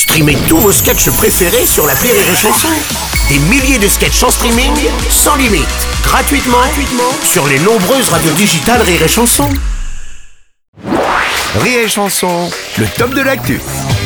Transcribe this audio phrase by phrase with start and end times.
[0.00, 2.70] Streamez tous vos sketchs préférés sur la Rire et Chanson.
[3.28, 4.72] Des milliers de sketchs en streaming,
[5.10, 5.68] sans limite,
[6.02, 9.50] gratuitement, gratuitement sur les nombreuses radios digitales Rire et Chanson.
[11.58, 13.60] Rire et chanson, le top de l'actu.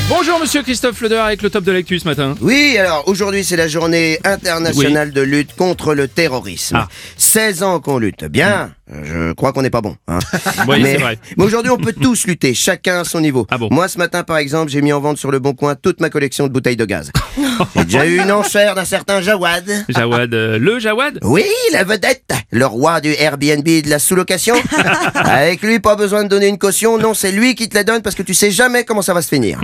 [0.09, 2.35] Bonjour Monsieur Christophe Leder avec le top de l'actu ce matin.
[2.41, 6.77] Oui, alors aujourd'hui c'est la journée internationale de lutte contre le terrorisme.
[6.77, 6.89] Ah.
[7.17, 8.25] 16 ans qu'on lutte.
[8.25, 9.97] Bien, je crois qu'on n'est pas bon.
[10.09, 10.19] hein.
[10.69, 11.19] Oui, mais c'est vrai.
[11.37, 13.47] mais aujourd'hui on peut tous lutter, chacun à son niveau.
[13.51, 15.75] Ah bon Moi ce matin par exemple j'ai mis en vente sur le bon coin
[15.75, 17.11] toute ma collection de bouteilles de gaz.
[17.77, 19.65] j'ai déjà eu une enchère d'un certain Jawad.
[19.89, 21.19] Jawad, euh, le Jawad?
[21.23, 24.55] Oui, la vedette, le roi du Airbnb et de la sous-location.
[25.15, 28.03] Avec lui, pas besoin de donner une caution, non, c'est lui qui te la donne
[28.03, 29.61] parce que tu sais jamais comment ça va se finir.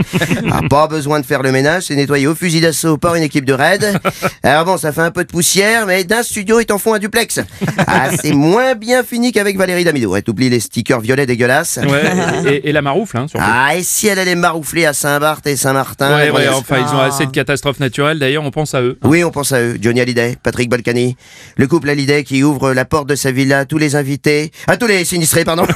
[0.51, 3.45] Ah, pas besoin de faire le ménage, c'est nettoyé au fusil d'assaut par une équipe
[3.45, 3.99] de raid.
[4.43, 6.99] Alors bon, ça fait un peu de poussière, mais d'un studio, ils t'en font un
[6.99, 7.41] duplex.
[7.87, 10.09] Ah, c'est moins bien fini qu'avec Valérie Damido.
[10.13, 11.81] Ouais, t'oublies les stickers violets dégueulasses.
[11.83, 12.03] Ouais,
[12.47, 13.45] et, et la maroufle, hein, surtout.
[13.47, 17.01] Ah, et si elle allait maroufler à Saint-Barth et Saint-Martin ouais, ouais, enfin, ils ont
[17.01, 18.99] assez de catastrophes naturelles, d'ailleurs, on pense à eux.
[19.03, 19.77] Oui, on pense à eux.
[19.81, 21.17] Johnny Hallyday, Patrick Balkany.
[21.57, 24.53] Le couple Hallyday qui ouvre la porte de sa villa à tous les invités.
[24.69, 25.67] À tous les sinistrés, pardon.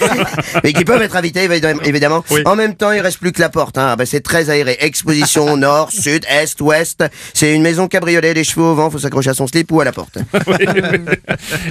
[0.62, 1.48] Mais qui peuvent être invités,
[1.84, 2.22] évidemment.
[2.30, 2.42] Oui.
[2.44, 3.78] En même temps, il reste plus que la porte.
[3.78, 3.88] Hein.
[3.92, 4.76] Ah bah, c'est très aéré.
[4.80, 7.02] Exposition nord, sud, est, ouest.
[7.32, 9.84] C'est une maison cabriolet, les cheveux au vent, faut s'accrocher à son slip ou à
[9.84, 10.18] la porte.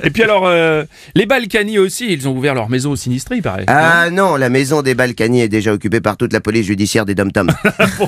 [0.04, 3.42] Et puis alors, euh, les Balkany aussi, ils ont ouvert leur maison au sinistré, il
[3.42, 3.66] paraît.
[3.68, 7.16] Ah non, la maison des Balkany est déjà occupée par toute la police judiciaire des
[7.16, 7.52] dom-toms.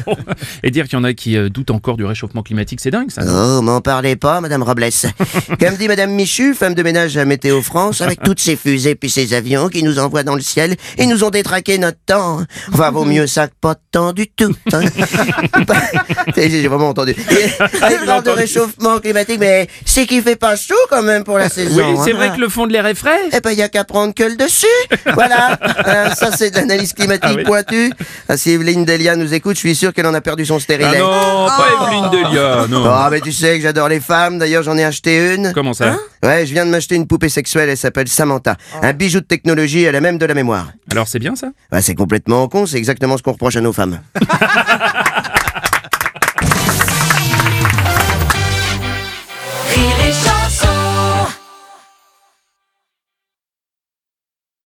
[0.06, 0.16] Bon.
[0.64, 3.12] Et dire qu'il y en a qui euh, doutent encore du réchauffement climatique, c'est dingue
[3.12, 3.24] ça.
[3.24, 4.86] non Oh, m'en parlez pas, Madame Robles.
[5.60, 9.10] Comme dit Madame Michu, femme de ménage à Météo France, avec toutes ces fusées puis
[9.10, 12.42] ces avions qui nous envoient dans le ciel et nous ont détraqué notre temps.
[12.74, 14.54] Enfin, vaut mieux ça que pas de temps du tout.
[14.74, 14.82] hein.
[16.36, 17.16] J'ai vraiment entendu.
[17.30, 21.50] Elle parle de réchauffement climatique, mais c'est qu'il fait pas chaud quand même pour la
[21.50, 21.94] saison.
[21.94, 22.16] Oui, c'est hein.
[22.16, 23.20] vrai que le fond de l'air est frais.
[23.34, 24.66] Eh ben, y a qu'à prendre que le dessus.
[25.14, 25.58] Voilà.
[25.88, 27.44] Euh, ça, c'est de l'analyse climatique Ah oui.
[27.44, 27.92] pointue.
[28.28, 30.98] Ah, si Evelyne Delia nous écoute, je suis sûr qu'elle en a perdu son stérilet.
[30.98, 32.84] Ah non, pas Evelyne Delia, non.
[32.86, 34.40] Ah, mais tu sais que j'adore les femmes.
[34.40, 35.54] D'ailleurs, j'en ai acheté une.
[35.54, 37.70] Comment ça Ouais, je viens de m'acheter une poupée sexuelle.
[37.70, 38.56] Elle s'appelle Samantha.
[38.82, 39.84] Un bijou de technologie.
[39.84, 40.68] Elle a même de la mémoire.
[40.92, 41.48] Alors c'est bien ça?
[41.72, 42.66] Ouais, c'est complètement con.
[42.66, 44.00] C'est exactement ce qu'on reproche à nos femmes.